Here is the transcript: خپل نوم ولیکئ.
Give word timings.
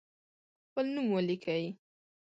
خپل 0.67 0.85
نوم 0.95 1.07
ولیکئ. 1.15 1.65